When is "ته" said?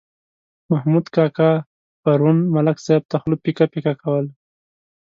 3.09-3.15